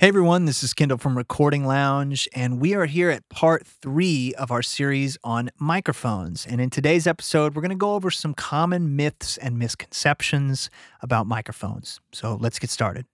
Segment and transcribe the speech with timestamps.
[0.00, 4.32] Hey everyone, this is Kendall from Recording Lounge, and we are here at part three
[4.38, 6.46] of our series on microphones.
[6.46, 10.70] And in today's episode, we're going to go over some common myths and misconceptions
[11.02, 12.00] about microphones.
[12.12, 13.04] So let's get started.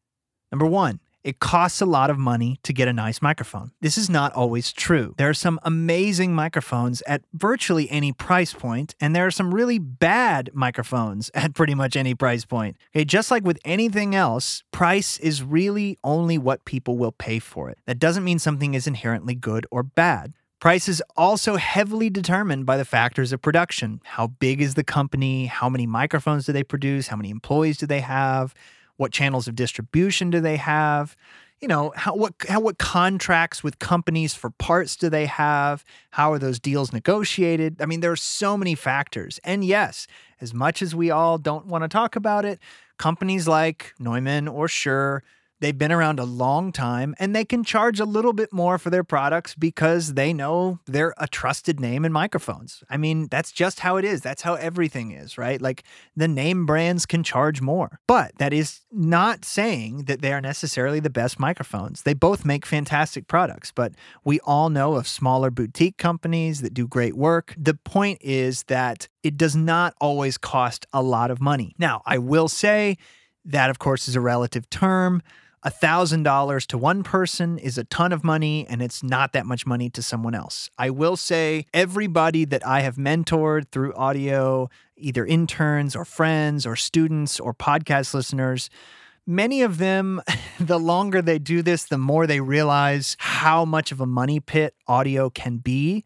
[0.53, 3.72] Number one, it costs a lot of money to get a nice microphone.
[3.81, 5.13] This is not always true.
[5.19, 9.81] There are some amazing microphones at virtually any price point, and there are some really
[9.81, 12.77] bad microphones at pretty much any price point.
[12.95, 17.70] Okay, just like with anything else, price is really only what people will pay for
[17.70, 17.79] it.
[17.87, 20.33] That doesn't mean something is inherently good or bad.
[20.61, 24.00] Price is also heavily determined by the factors of production.
[24.05, 25.47] How big is the company?
[25.47, 27.08] How many microphones do they produce?
[27.08, 28.55] How many employees do they have?
[28.96, 31.16] What channels of distribution do they have?
[31.60, 35.84] You know, how what how what contracts with companies for parts do they have?
[36.10, 37.80] How are those deals negotiated?
[37.80, 39.41] I mean, there are so many factors.
[39.42, 40.06] And yes,
[40.41, 42.59] as much as we all don't want to talk about it,
[42.98, 45.22] companies like Neumann or Shure
[45.60, 48.91] They've been around a long time and they can charge a little bit more for
[48.91, 52.84] their products because they know they're a trusted name in microphones.
[52.91, 54.20] I mean, that's just how it is.
[54.20, 55.61] That's how everything is, right?
[55.61, 58.00] Like the name brands can charge more.
[58.06, 62.02] But that is not saying that they are necessarily the best microphones.
[62.02, 63.92] They both make fantastic products, but
[64.25, 67.55] we all know of smaller boutique companies that do great work.
[67.56, 71.75] The point is that it does not always cost a lot of money.
[71.78, 72.97] Now, I will say
[73.47, 75.23] that, of course, is a relative term.
[75.67, 79.91] $1,000 to one person is a ton of money, and it's not that much money
[79.91, 80.70] to someone else.
[80.78, 86.77] I will say, everybody that I have mentored through audio, either interns or friends or
[86.77, 88.70] students or podcast listeners,
[89.27, 90.23] many of them,
[90.61, 94.75] the longer they do this, the more they realize how much of a money pit
[94.86, 96.05] audio can be.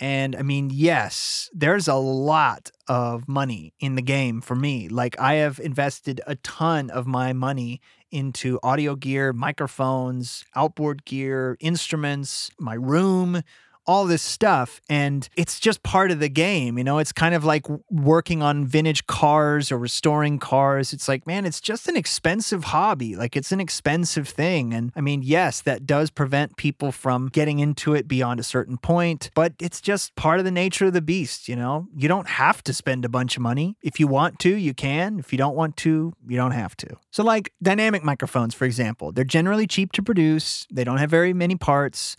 [0.00, 4.88] And I mean, yes, there's a lot of money in the game for me.
[4.88, 11.58] Like, I have invested a ton of my money into audio gear, microphones, outboard gear,
[11.60, 13.42] instruments, my room,
[13.86, 16.98] all this stuff and it's just part of the game you know?
[16.98, 20.92] It's kind of like working on vintage cars or restoring cars.
[20.92, 23.16] It's like man it's just an expensive hobby.
[23.16, 27.58] Like it's an expensive thing and i mean yes that does prevent people from getting
[27.58, 31.02] into it beyond a certain point but it's just part of the nature of the
[31.02, 31.86] beast you know?
[31.94, 33.76] You don't have to spend a bunch of money.
[33.82, 35.18] If you want to you can.
[35.18, 36.96] If you don't want to you don't have to.
[37.10, 40.66] So like dynamic microphones for example they're generally cheap to produce.
[40.70, 42.16] They don't have very many parts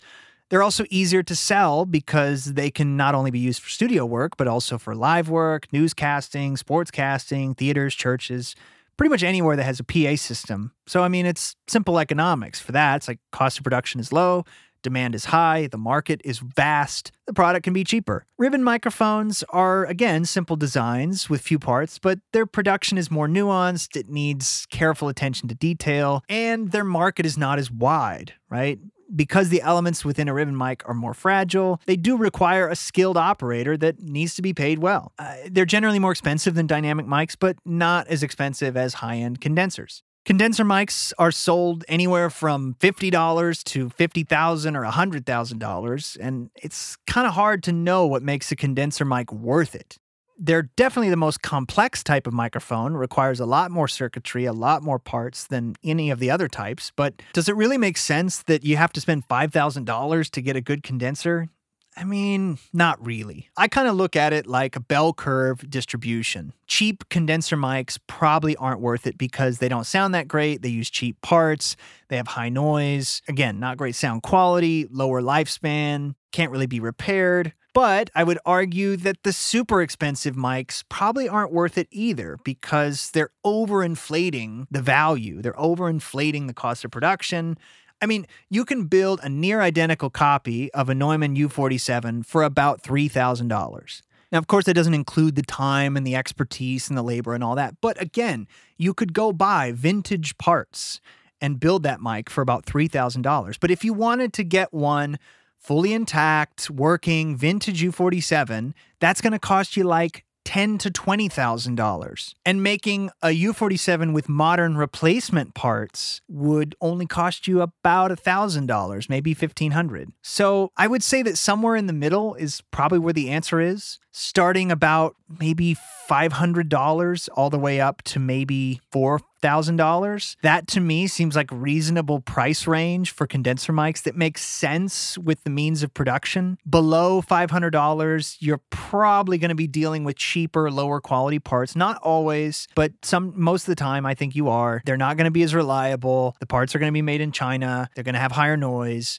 [0.52, 4.36] they're also easier to sell because they can not only be used for studio work,
[4.36, 8.54] but also for live work, newscasting, sportscasting, theaters, churches,
[8.98, 10.72] pretty much anywhere that has a PA system.
[10.86, 12.96] So, I mean, it's simple economics for that.
[12.96, 14.44] It's like cost of production is low,
[14.82, 18.26] demand is high, the market is vast, the product can be cheaper.
[18.36, 23.96] Ribbon microphones are, again, simple designs with few parts, but their production is more nuanced,
[23.96, 28.78] it needs careful attention to detail, and their market is not as wide, right?
[29.14, 33.16] Because the elements within a ribbon mic are more fragile, they do require a skilled
[33.16, 35.12] operator that needs to be paid well.
[35.18, 39.40] Uh, they're generally more expensive than dynamic mics, but not as expensive as high end
[39.40, 40.02] condensers.
[40.24, 47.34] Condenser mics are sold anywhere from $50 to $50,000 or $100,000, and it's kind of
[47.34, 49.98] hard to know what makes a condenser mic worth it
[50.42, 54.82] they're definitely the most complex type of microphone, requires a lot more circuitry, a lot
[54.82, 56.90] more parts than any of the other types.
[56.96, 60.60] But does it really make sense that you have to spend $5,000 to get a
[60.60, 61.48] good condenser?
[61.96, 63.50] I mean, not really.
[63.56, 66.54] I kind of look at it like a bell curve distribution.
[66.66, 70.62] Cheap condenser mics probably aren't worth it because they don't sound that great.
[70.62, 71.76] They use cheap parts,
[72.08, 73.20] they have high noise.
[73.28, 77.52] Again, not great sound quality, lower lifespan, can't really be repaired.
[77.74, 83.10] But I would argue that the super expensive mics probably aren't worth it either because
[83.12, 85.40] they're overinflating the value.
[85.40, 87.56] They're overinflating the cost of production.
[88.02, 92.82] I mean, you can build a near identical copy of a Neumann U47 for about
[92.82, 94.02] $3,000.
[94.32, 97.44] Now, of course, that doesn't include the time and the expertise and the labor and
[97.44, 97.76] all that.
[97.80, 101.00] But again, you could go buy vintage parts
[101.40, 103.56] and build that mic for about $3,000.
[103.60, 105.18] But if you wanted to get one
[105.62, 111.76] fully intact, working vintage U47, that's going to cost you like ten to twenty thousand
[111.76, 118.66] dollars, and making a U47 with modern replacement parts would only cost you about thousand
[118.66, 120.10] dollars, maybe fifteen hundred.
[120.22, 123.98] So I would say that somewhere in the middle is probably where the answer is.
[124.12, 125.76] Starting about maybe
[126.08, 130.36] $500 all the way up to maybe $4,000.
[130.42, 135.42] That to me seems like reasonable price range for condenser mics that makes sense with
[135.44, 136.58] the means of production.
[136.68, 141.74] Below $500, you're probably going to be dealing with cheaper, lower quality parts.
[141.74, 144.82] Not always, but some most of the time I think you are.
[144.84, 146.36] They're not going to be as reliable.
[146.40, 147.88] The parts are going to be made in China.
[147.94, 149.18] They're going to have higher noise.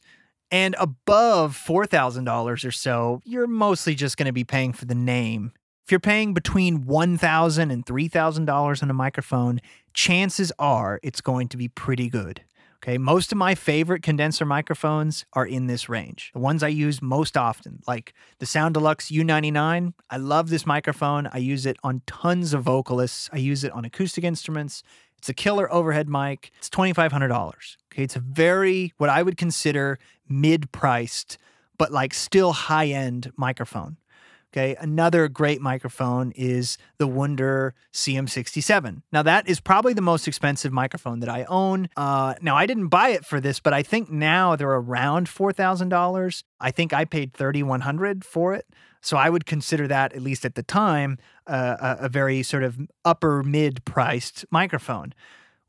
[0.54, 5.52] And above $4,000 or so, you're mostly just going to be paying for the name.
[5.84, 9.62] If you're paying between $1,000 and $3,000 on a microphone,
[9.96, 12.44] chances are it's going to be pretty good.
[12.84, 16.30] Okay, most of my favorite condenser microphones are in this range.
[16.34, 19.94] The ones I use most often, like the Soundelux U99.
[20.12, 21.28] I love this microphone.
[21.34, 23.28] I use it on tons of vocalists.
[23.34, 24.84] I use it on acoustic instruments.
[25.24, 26.52] It's a killer overhead mic.
[26.58, 27.78] It's $2,500.
[27.94, 28.04] Okay.
[28.04, 29.98] It's a very, what I would consider
[30.28, 31.38] mid priced,
[31.78, 33.96] but like still high end microphone.
[34.54, 34.76] Okay.
[34.80, 39.02] Another great microphone is the Wunder CM67.
[39.12, 41.90] Now, that is probably the most expensive microphone that I own.
[41.98, 46.44] Uh, now, I didn't buy it for this, but I think now they're around $4,000.
[46.60, 48.68] I think I paid $3,100 for it.
[49.02, 51.18] So I would consider that, at least at the time,
[51.48, 55.16] uh, a, a very sort of upper mid priced microphone.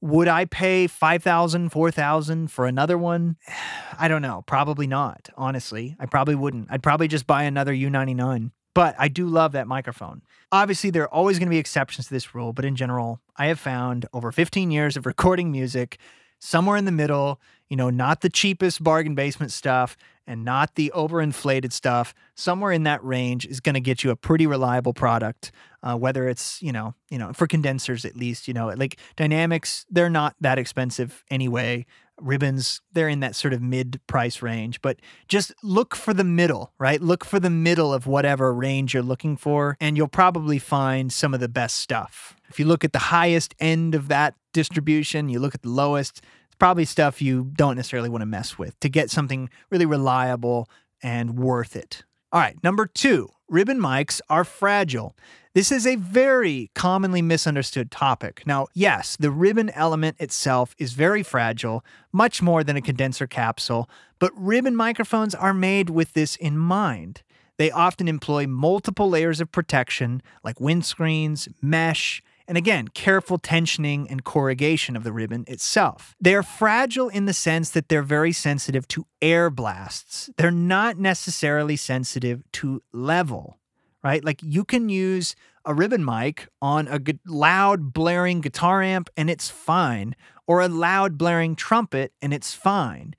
[0.03, 3.39] Would I pay 5000 4000 for another one?
[3.99, 4.43] I don't know.
[4.47, 5.97] Probably not, honestly.
[5.99, 6.69] I probably wouldn't.
[6.71, 8.51] I'd probably just buy another U99.
[8.75, 10.23] But I do love that microphone.
[10.51, 13.47] Obviously, there are always going to be exceptions to this rule, but in general, I
[13.47, 15.99] have found over 15 years of recording music
[16.41, 20.93] somewhere in the middle, you know, not the cheapest bargain basement stuff and not the
[20.95, 22.15] overinflated stuff.
[22.35, 25.53] Somewhere in that range is going to get you a pretty reliable product.
[25.83, 29.85] Uh, whether it's you know, you know, for condensers at least, you know, like dynamics,
[29.91, 31.85] they're not that expensive anyway.
[32.21, 34.99] Ribbons, they're in that sort of mid price range, but
[35.29, 37.01] just look for the middle, right?
[37.01, 41.35] Look for the middle of whatever range you're looking for, and you'll probably find some
[41.35, 42.37] of the best stuff.
[42.49, 46.23] If you look at the highest end of that distribution, you look at the lowest,
[46.65, 50.67] probably stuff you don't necessarily want to mess with to get something really reliable
[51.03, 52.05] and worth it.
[52.33, 55.15] All right, number two, ribbon mics are fragile.
[55.53, 58.45] This is a very commonly misunderstood topic.
[58.47, 61.85] Now, yes, the ribbon element itself is very fragile,
[62.15, 63.87] much more than a condenser capsule,
[64.19, 67.23] but ribbon microphones are made with this in mind.
[67.59, 74.25] They often employ multiple layers of protection, like windscreens, mesh, and again, careful tensioning and
[74.25, 76.15] corrugation of the ribbon itself.
[76.21, 80.31] They are fragile in the sense that they're very sensitive to air blasts.
[80.37, 83.59] They're not necessarily sensitive to level,
[84.03, 84.23] right?
[84.25, 89.49] Like you can use a ribbon mic on a loud blaring guitar amp and it's
[89.49, 90.15] fine,
[90.47, 93.15] or a loud blaring trumpet and it's fine.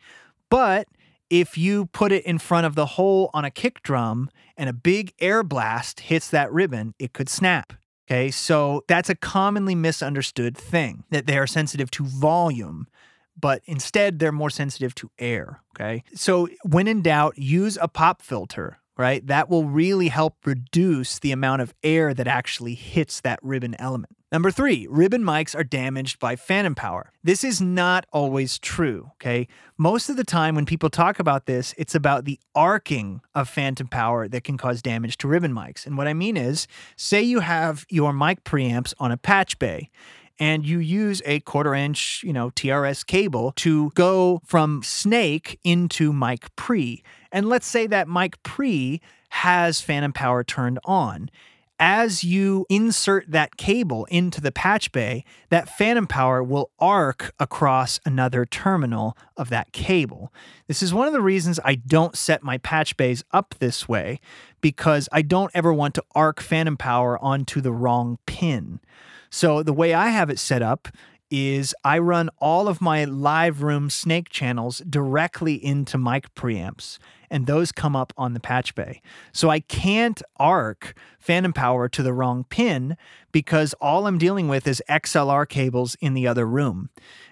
[0.49, 0.87] But
[1.29, 4.73] if you put it in front of the hole on a kick drum and a
[4.73, 7.73] big air blast hits that ribbon, it could snap.
[8.07, 12.87] Okay, so that's a commonly misunderstood thing that they are sensitive to volume,
[13.39, 15.61] but instead they're more sensitive to air.
[15.75, 19.25] Okay, so when in doubt, use a pop filter right?
[19.27, 24.15] That will really help reduce the amount of air that actually hits that ribbon element.
[24.35, 27.13] Number three, ribbon mics are damaged by phantom power.
[27.23, 29.47] This is not always true, okay?
[29.77, 33.87] Most of the time when people talk about this, it's about the arcing of phantom
[33.87, 35.85] power that can cause damage to ribbon mics.
[35.85, 36.67] And what I mean is,
[36.97, 39.89] say you have your mic preamps on a patch bay
[40.37, 46.11] and you use a quarter inch, you know, TRS cable to go from snake into
[46.11, 47.01] mic pre.
[47.31, 48.99] And let's say that mic pre
[49.29, 51.29] has phantom power turned on.
[51.77, 57.99] As you insert that cable into the patch bay, that phantom power will arc across
[58.05, 60.31] another terminal of that cable.
[60.67, 64.21] This is one of the reasons I don't set my patch bays up this way
[64.61, 68.79] because I don't ever want to arc phantom power onto the wrong pin.
[69.29, 70.87] So the way I have it set up
[71.31, 76.97] is I run all of my live room snake channels directly into mic preamps,
[77.29, 79.01] and those come up on the patch bay.
[79.31, 82.95] So I can't arc phantom power to the wrong pin
[83.31, 86.89] because all I'm dealing with is XLR cables in the other room.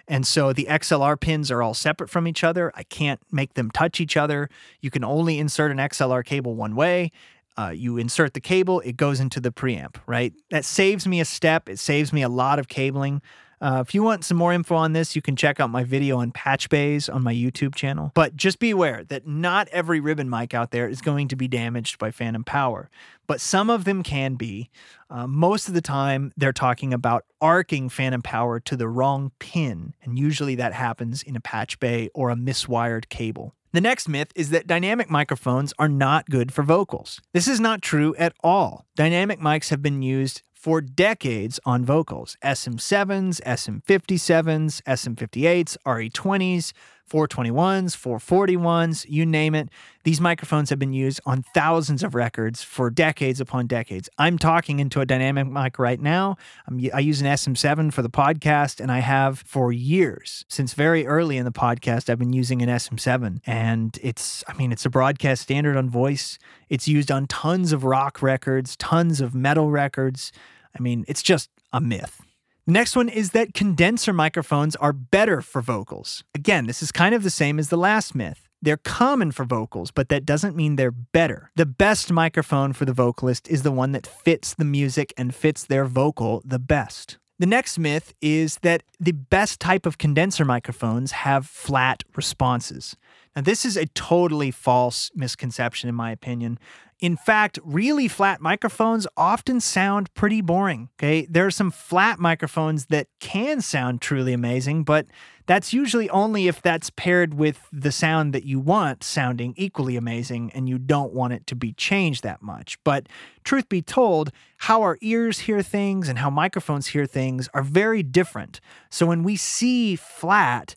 [0.07, 2.71] And so the XLR pins are all separate from each other.
[2.75, 4.49] I can't make them touch each other.
[4.81, 7.11] You can only insert an XLR cable one way.
[7.55, 10.33] Uh, you insert the cable, it goes into the preamp, right?
[10.49, 11.69] That saves me a step.
[11.69, 13.21] It saves me a lot of cabling.
[13.63, 16.17] Uh, if you want some more info on this, you can check out my video
[16.17, 18.11] on patch bays on my YouTube channel.
[18.13, 21.47] But just be aware that not every ribbon mic out there is going to be
[21.47, 22.89] damaged by phantom power,
[23.25, 24.69] but some of them can be.
[25.09, 29.93] Uh, most of the time, they're talking about arcing phantom power to the wrong pin,
[30.03, 33.55] and usually that happens in a patch bay or a miswired cable.
[33.71, 37.21] The next myth is that dynamic microphones are not good for vocals.
[37.31, 38.85] This is not true at all.
[38.95, 42.37] Dynamic mics have been used for decades on vocals.
[42.41, 46.71] SM7s, SM57s, SM58s, RE20s,
[47.09, 49.69] 421s, 441s, you name it.
[50.03, 54.09] These microphones have been used on thousands of records for decades upon decades.
[54.17, 56.37] I'm talking into a dynamic mic right now.
[56.67, 60.45] I'm, i use an SM7 for the podcast, and I have for years.
[60.49, 63.39] Since very early in the podcast, I've been using an SM7.
[63.45, 66.39] And it's, I mean, it's a broadcast standard on voice.
[66.69, 70.31] It's used on tons of rock records, tons of metal records.
[70.77, 72.21] I mean, it's just a myth.
[72.65, 76.23] Next one is that condenser microphones are better for vocals.
[76.33, 78.47] Again, this is kind of the same as the last myth.
[78.61, 81.51] They're common for vocals, but that doesn't mean they're better.
[81.57, 85.65] The best microphone for the vocalist is the one that fits the music and fits
[85.65, 87.17] their vocal the best.
[87.37, 92.95] The next myth is that the best type of condenser microphones have flat responses.
[93.35, 96.57] Now, this is a totally false misconception, in my opinion.
[97.03, 100.87] In fact, really flat microphones often sound pretty boring.
[100.97, 101.27] Okay.
[101.29, 105.07] There are some flat microphones that can sound truly amazing, but
[105.45, 110.51] that's usually only if that's paired with the sound that you want sounding equally amazing
[110.53, 112.81] and you don't want it to be changed that much.
[112.85, 113.09] But
[113.43, 118.01] truth be told, how our ears hear things and how microphones hear things are very
[118.01, 118.61] different.
[118.89, 120.73] So when we see flat,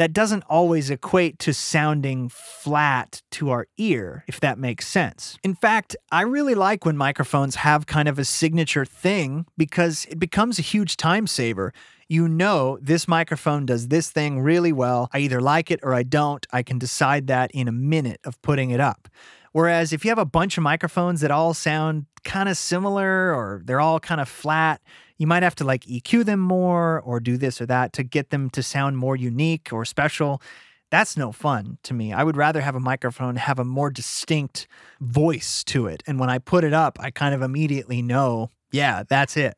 [0.00, 5.36] that doesn't always equate to sounding flat to our ear, if that makes sense.
[5.44, 10.18] In fact, I really like when microphones have kind of a signature thing because it
[10.18, 11.74] becomes a huge time saver.
[12.08, 15.10] You know, this microphone does this thing really well.
[15.12, 16.46] I either like it or I don't.
[16.50, 19.06] I can decide that in a minute of putting it up.
[19.52, 23.62] Whereas if you have a bunch of microphones that all sound kind of similar or
[23.64, 24.80] they're all kind of flat,
[25.16, 28.30] you might have to like EQ them more or do this or that to get
[28.30, 30.40] them to sound more unique or special.
[30.90, 32.12] That's no fun to me.
[32.12, 34.66] I would rather have a microphone have a more distinct
[35.00, 36.02] voice to it.
[36.06, 39.56] And when I put it up, I kind of immediately know, yeah, that's it.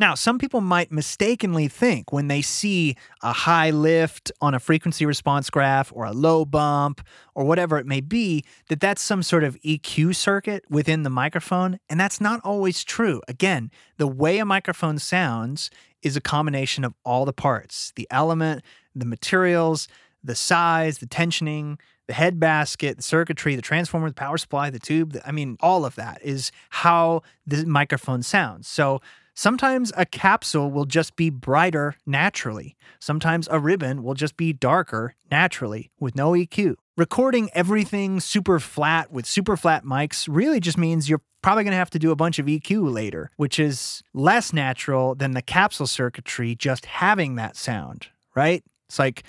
[0.00, 5.04] Now, some people might mistakenly think when they see a high lift on a frequency
[5.04, 7.02] response graph or a low bump
[7.34, 11.80] or whatever it may be, that that's some sort of EQ circuit within the microphone.
[11.90, 13.20] And that's not always true.
[13.26, 15.68] Again, the way a microphone sounds
[16.02, 18.62] is a combination of all the parts the element,
[18.94, 19.88] the materials,
[20.22, 21.76] the size, the tensioning,
[22.06, 25.16] the head basket, the circuitry, the transformer, the power supply, the tube.
[25.26, 28.68] I mean, all of that is how the microphone sounds.
[28.68, 29.00] So,
[29.38, 32.74] Sometimes a capsule will just be brighter naturally.
[32.98, 36.74] Sometimes a ribbon will just be darker naturally with no EQ.
[36.96, 41.76] Recording everything super flat with super flat mics really just means you're probably going to
[41.78, 45.86] have to do a bunch of EQ later, which is less natural than the capsule
[45.86, 48.64] circuitry just having that sound, right?
[48.88, 49.22] It's like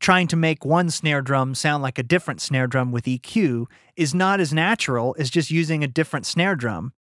[0.00, 4.12] trying to make one snare drum sound like a different snare drum with EQ is
[4.16, 6.92] not as natural as just using a different snare drum.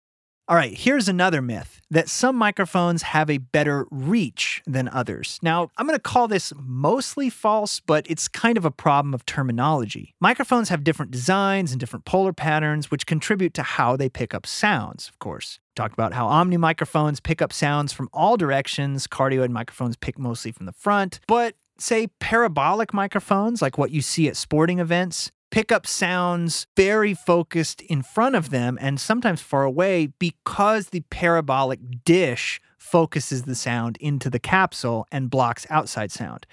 [0.49, 5.41] All right, here's another myth that some microphones have a better reach than others.
[5.43, 9.27] Now, I'm going to call this mostly false, but it's kind of a problem of
[9.27, 10.15] terminology.
[10.21, 14.47] Microphones have different designs and different polar patterns, which contribute to how they pick up
[14.47, 15.59] sounds, of course.
[15.75, 20.53] Talked about how Omni microphones pick up sounds from all directions, cardioid microphones pick mostly
[20.53, 25.73] from the front, but say parabolic microphones, like what you see at sporting events, pick
[25.73, 32.05] up sounds very focused in front of them and sometimes far away because the parabolic
[32.05, 36.47] dish focuses the sound into the capsule and blocks outside sound.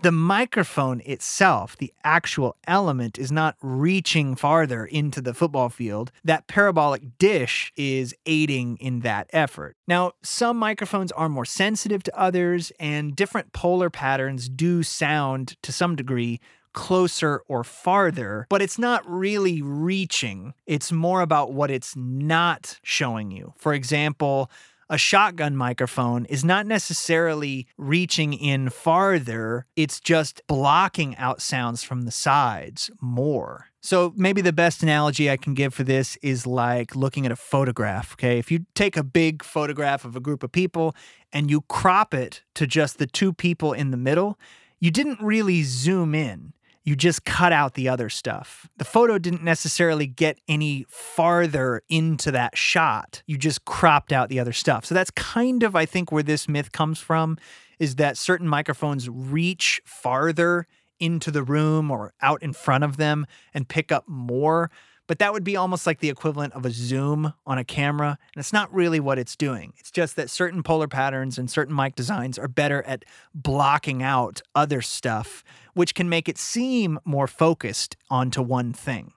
[0.00, 6.12] The microphone itself, the actual element, is not reaching farther into the football field.
[6.22, 9.76] That parabolic dish is aiding in that effort.
[9.88, 15.72] Now, some microphones are more sensitive to others, and different polar patterns do sound to
[15.72, 16.38] some degree
[16.72, 20.54] closer or farther, but it's not really reaching.
[20.66, 23.54] It's more about what it's not showing you.
[23.56, 24.50] For example,
[24.90, 32.02] a shotgun microphone is not necessarily reaching in farther, it's just blocking out sounds from
[32.02, 33.66] the sides more.
[33.80, 37.36] So, maybe the best analogy I can give for this is like looking at a
[37.36, 38.14] photograph.
[38.14, 38.38] Okay.
[38.38, 40.96] If you take a big photograph of a group of people
[41.32, 44.38] and you crop it to just the two people in the middle,
[44.80, 46.52] you didn't really zoom in
[46.88, 48.66] you just cut out the other stuff.
[48.78, 53.22] The photo didn't necessarily get any farther into that shot.
[53.26, 54.86] You just cropped out the other stuff.
[54.86, 57.36] So that's kind of, I think, where this myth comes from
[57.78, 60.66] is that certain microphones reach farther
[60.98, 64.70] into the room or out in front of them and pick up more.
[65.08, 68.18] But that would be almost like the equivalent of a zoom on a camera.
[68.34, 69.72] And it's not really what it's doing.
[69.78, 74.42] It's just that certain polar patterns and certain mic designs are better at blocking out
[74.54, 75.42] other stuff,
[75.74, 79.12] which can make it seem more focused onto one thing.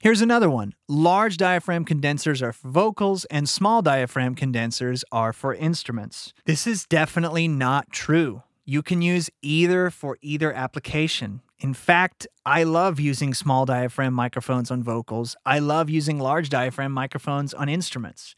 [0.00, 0.74] Here's another one.
[0.88, 6.34] Large diaphragm condensers are for vocals, and small diaphragm condensers are for instruments.
[6.44, 8.42] This is definitely not true.
[8.70, 11.40] You can use either for either application.
[11.58, 15.34] In fact, I love using small diaphragm microphones on vocals.
[15.46, 18.34] I love using large diaphragm microphones on instruments.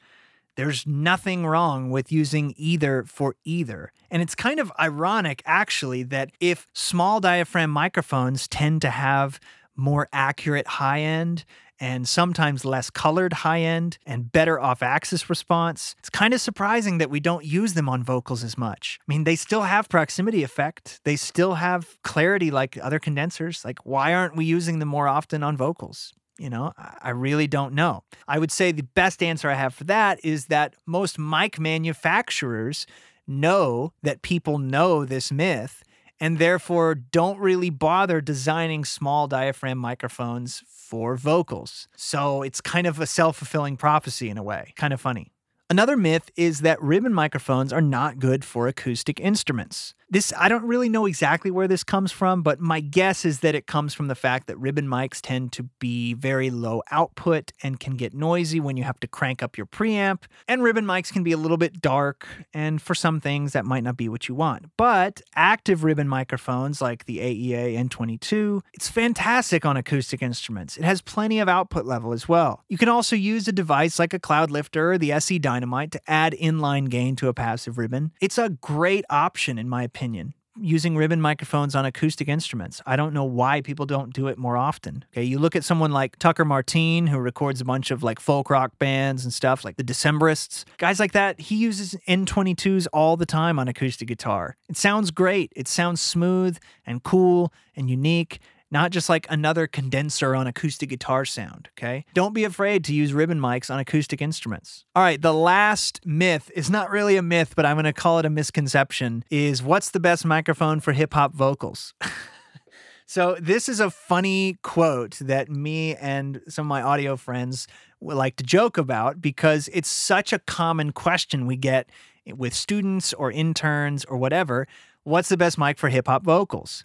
[0.54, 3.90] There's nothing wrong with using either for either.
[4.08, 9.40] And it's kind of ironic, actually, that if small diaphragm microphones tend to have
[9.74, 11.44] more accurate high end
[11.80, 15.96] and sometimes less colored high end and better off axis response.
[15.98, 19.00] It's kind of surprising that we don't use them on vocals as much.
[19.00, 23.64] I mean, they still have proximity effect, they still have clarity like other condensers.
[23.64, 26.12] Like, why aren't we using them more often on vocals?
[26.38, 28.02] You know, I really don't know.
[28.26, 32.86] I would say the best answer I have for that is that most mic manufacturers
[33.26, 35.82] know that people know this myth
[36.18, 41.86] and therefore don't really bother designing small diaphragm microphones for vocals.
[41.94, 44.72] So it's kind of a self fulfilling prophecy in a way.
[44.74, 45.30] Kind of funny.
[45.70, 49.94] Another myth is that ribbon microphones are not good for acoustic instruments.
[50.12, 53.54] This I don't really know exactly where this comes from, but my guess is that
[53.54, 57.78] it comes from the fact that ribbon mics tend to be very low output and
[57.78, 61.22] can get noisy when you have to crank up your preamp, and ribbon mics can
[61.22, 64.34] be a little bit dark and for some things that might not be what you
[64.34, 64.64] want.
[64.76, 70.76] But active ribbon microphones like the AEA N22, it's fantastic on acoustic instruments.
[70.76, 72.64] It has plenty of output level as well.
[72.68, 76.32] You can also use a device like a Cloudlifter or the SE Dynamite to add
[76.32, 78.10] inline gain to a passive ribbon.
[78.20, 82.82] It's a great option in my opinion opinion using ribbon microphones on acoustic instruments.
[82.84, 85.04] I don't know why people don't do it more often.
[85.12, 88.50] Okay, you look at someone like Tucker Martine who records a bunch of like folk
[88.50, 90.64] rock bands and stuff like the Decemberists.
[90.78, 94.56] Guys like that, he uses N22s all the time on acoustic guitar.
[94.68, 95.52] It sounds great.
[95.54, 101.24] It sounds smooth and cool and unique not just like another condenser on acoustic guitar
[101.24, 102.04] sound, okay?
[102.14, 104.84] Don't be afraid to use ribbon mics on acoustic instruments.
[104.94, 108.18] All right, the last myth is not really a myth, but I'm going to call
[108.18, 111.94] it a misconception is what's the best microphone for hip hop vocals?
[113.06, 117.66] so, this is a funny quote that me and some of my audio friends
[118.00, 121.90] like to joke about because it's such a common question we get
[122.26, 124.66] with students or interns or whatever.
[125.02, 126.84] What's the best mic for hip hop vocals?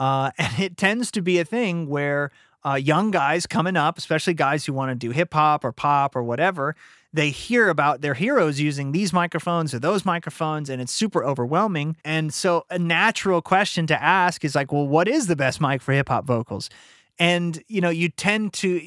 [0.00, 2.32] Uh, and it tends to be a thing where
[2.64, 6.16] uh, young guys coming up, especially guys who want to do hip hop or pop
[6.16, 6.74] or whatever,
[7.12, 11.96] they hear about their heroes using these microphones or those microphones, and it's super overwhelming.
[12.04, 15.82] And so, a natural question to ask is like, well, what is the best mic
[15.82, 16.70] for hip hop vocals?
[17.18, 18.80] And you know, you tend to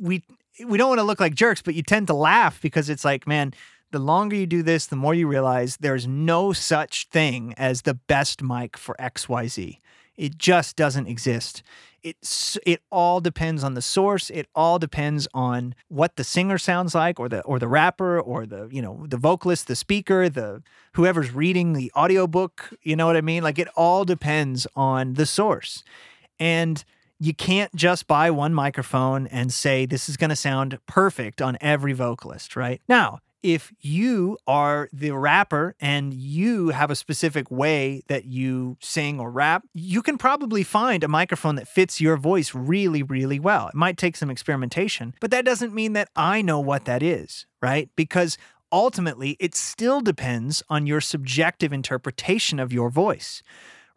[0.00, 0.22] we
[0.64, 3.26] we don't want to look like jerks, but you tend to laugh because it's like,
[3.26, 3.54] man,
[3.92, 7.94] the longer you do this, the more you realize there's no such thing as the
[7.94, 9.78] best mic for XYZ.
[10.18, 11.62] It just doesn't exist.
[12.02, 12.16] It
[12.66, 14.30] it all depends on the source.
[14.30, 18.44] It all depends on what the singer sounds like, or the or the rapper, or
[18.44, 20.62] the you know the vocalist, the speaker, the
[20.94, 22.70] whoever's reading the audiobook.
[22.82, 23.42] You know what I mean?
[23.42, 25.82] Like it all depends on the source,
[26.38, 26.84] and
[27.20, 31.58] you can't just buy one microphone and say this is going to sound perfect on
[31.60, 32.80] every vocalist, right?
[32.88, 39.20] Now, if you are the rapper and you have a specific way that you sing
[39.20, 43.68] or rap, you can probably find a microphone that fits your voice really, really well.
[43.68, 47.46] It might take some experimentation, but that doesn't mean that I know what that is,
[47.62, 47.88] right?
[47.96, 48.38] Because
[48.72, 53.42] ultimately, it still depends on your subjective interpretation of your voice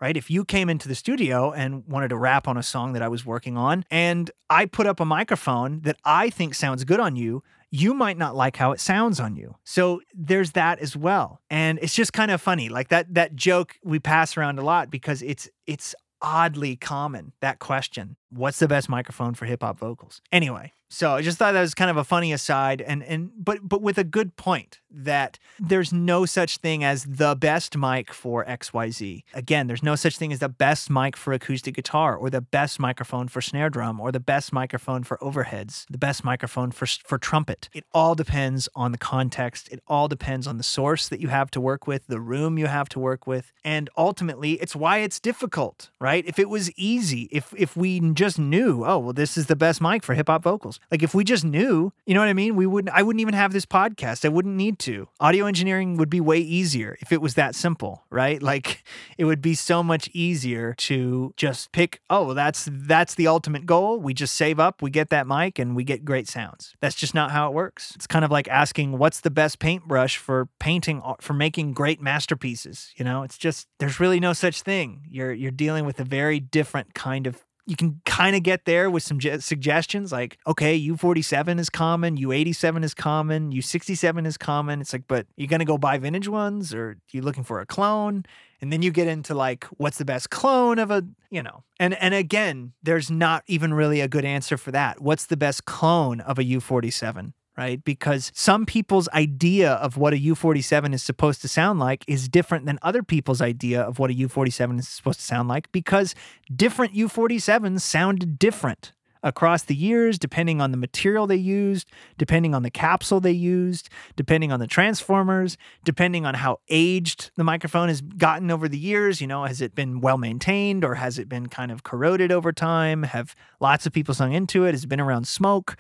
[0.02, 0.18] right?
[0.18, 3.08] If you came into the studio and wanted to rap on a song that I
[3.08, 7.16] was working on, and I put up a microphone that I think sounds good on
[7.16, 9.56] you, you might not like how it sounds on you.
[9.64, 11.42] So there's that as well.
[11.50, 12.68] And it's just kind of funny.
[12.68, 17.60] Like that that joke we pass around a lot because it's it's oddly common that
[17.60, 18.18] question.
[18.32, 20.22] What's the best microphone for hip hop vocals?
[20.32, 23.60] Anyway, so I just thought that was kind of a funny aside and and but
[23.64, 28.44] but with a good point that there's no such thing as the best mic for
[28.44, 29.24] XYZ.
[29.34, 32.78] Again, there's no such thing as the best mic for acoustic guitar or the best
[32.78, 37.18] microphone for snare drum or the best microphone for overheads, the best microphone for for
[37.18, 37.70] trumpet.
[37.74, 39.70] It all depends on the context.
[39.72, 42.68] It all depends on the source that you have to work with, the room you
[42.68, 46.26] have to work with, and ultimately it's why it's difficult, right?
[46.28, 49.82] If it was easy, if if we just knew, oh, well, this is the best
[49.82, 50.80] mic for hip hop vocals.
[50.92, 52.56] Like if we just knew, you know what I mean?
[52.56, 54.24] We wouldn't I wouldn't even have this podcast.
[54.26, 55.08] I wouldn't need to.
[55.20, 58.40] Audio engineering would be way easier if it was that simple, right?
[58.52, 58.84] Like
[59.18, 63.98] it would be so much easier to just pick, oh, that's that's the ultimate goal.
[63.98, 66.76] We just save up, we get that mic and we get great sounds.
[66.82, 67.94] That's just not how it works.
[67.96, 72.02] It's kind of like asking what's the best paintbrush for painting uh, for making great
[72.02, 73.24] masterpieces, you know?
[73.24, 75.06] It's just there's really no such thing.
[75.10, 78.90] You're you're dealing with a very different kind of you can kind of get there
[78.90, 84.82] with some suggestions like okay u47 is common u87 is common u67 is common.
[84.82, 87.66] It's like but you're going to go buy vintage ones or you're looking for a
[87.66, 88.26] clone?
[88.62, 91.64] And then you get into like what's the best clone of a you know.
[91.80, 95.02] And and again there's not even really a good answer for that.
[95.02, 97.84] What's the best clone of a u47 right?
[97.84, 102.28] Because some people's idea of what a U 47 is supposed to sound like is
[102.28, 105.72] different than other people's idea of what a U 47 is supposed to sound like
[105.72, 106.16] because
[106.54, 108.94] different U 47s sound different
[109.24, 113.90] across the years, depending on the material they used, depending on the capsule they used,
[114.16, 119.22] depending on the transformers, depending on how aged the microphone has gotten over the years.
[119.22, 122.52] You know, has it been well maintained or has it been kind of corroded over
[122.52, 123.04] time?
[123.04, 124.72] Have lots of people sung into it?
[124.72, 125.78] Has it been around smoke?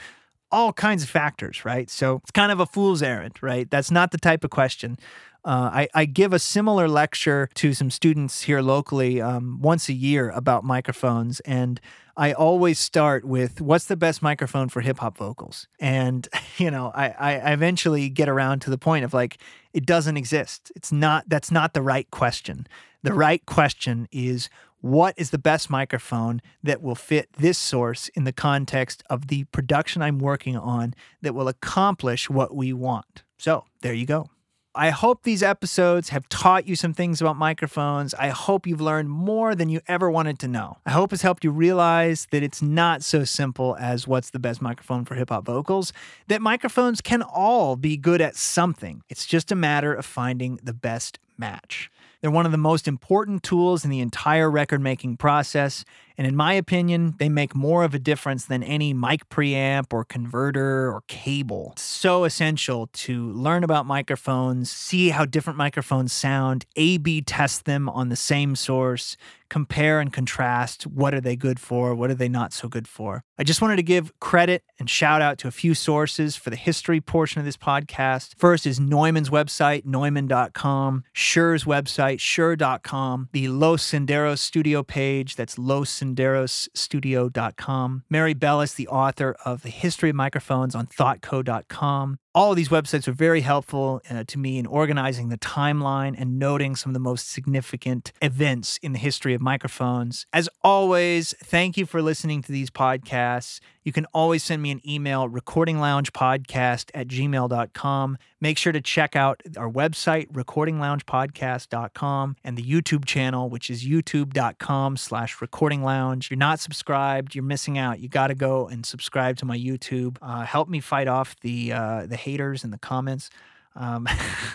[0.51, 1.89] All kinds of factors, right?
[1.89, 3.69] So it's kind of a fool's errand, right?
[3.69, 4.97] That's not the type of question.
[5.43, 9.93] Uh, I, I, give a similar lecture to some students here locally um, once a
[9.93, 11.39] year about microphones.
[11.39, 11.81] And
[12.15, 15.67] I always start with what's the best microphone for hip hop vocals?
[15.79, 19.39] And, you know, I, I eventually get around to the point of like,
[19.73, 20.71] it doesn't exist.
[20.75, 22.67] It's not, that's not the right question.
[23.01, 24.47] The right question is
[24.81, 29.45] what is the best microphone that will fit this source in the context of the
[29.45, 33.23] production I'm working on that will accomplish what we want.
[33.37, 34.27] So there you go.
[34.73, 38.13] I hope these episodes have taught you some things about microphones.
[38.13, 40.77] I hope you've learned more than you ever wanted to know.
[40.85, 44.61] I hope it's helped you realize that it's not so simple as what's the best
[44.61, 45.91] microphone for hip hop vocals,
[46.27, 49.03] that microphones can all be good at something.
[49.09, 51.91] It's just a matter of finding the best match.
[52.21, 55.83] They're one of the most important tools in the entire record making process,
[56.17, 60.03] and in my opinion, they make more of a difference than any mic preamp or
[60.03, 61.69] converter or cable.
[61.73, 67.65] It's so essential to learn about microphones, see how different microphones sound, A B test
[67.65, 69.17] them on the same source,
[69.51, 73.21] compare and contrast what are they good for, what are they not so good for.
[73.37, 76.55] I just wanted to give credit and shout out to a few sources for the
[76.55, 78.35] history portion of this podcast.
[78.37, 85.57] First is Neumann's website, neumann.com, Shure's website, shure.com, the Los Senderos studio page, that's
[86.01, 92.69] lossenderosstudio.com, Mary Bellis, the author of The History of Microphones on thoughtco.com, all of these
[92.69, 96.93] websites were very helpful uh, to me in organizing the timeline and noting some of
[96.93, 100.25] the most significant events in the history of microphones.
[100.31, 103.59] As always, thank you for listening to these podcasts.
[103.83, 108.17] You can always send me an email, recordingloungepodcast at gmail.com.
[108.39, 114.97] Make sure to check out our website, recordingloungepodcast.com, and the YouTube channel, which is youtube.com
[114.97, 116.29] slash recordinglounge.
[116.29, 117.99] You're not subscribed, you're missing out.
[117.99, 120.17] You got to go and subscribe to my YouTube.
[120.21, 123.29] Uh, help me fight off the, uh, the haters in the comments.
[123.75, 124.07] Um,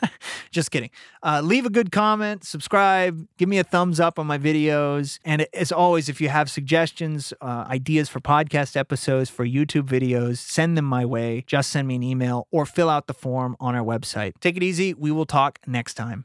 [0.51, 0.91] just kidding.
[1.23, 5.19] Uh, leave a good comment, subscribe, give me a thumbs up on my videos.
[5.25, 10.39] And as always, if you have suggestions, uh, ideas for podcast episodes, for YouTube videos,
[10.39, 11.45] send them my way.
[11.47, 14.33] Just send me an email or fill out the form on our website.
[14.41, 14.93] Take it easy.
[14.95, 16.25] We will talk next time.